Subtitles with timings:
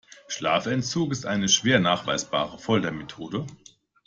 [0.27, 3.45] Schlafentzug ist eine schwer nachweisbare Foltermethode.